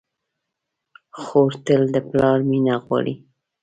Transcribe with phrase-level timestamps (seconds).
[1.21, 3.15] خور تل د پلار مینه غواړي.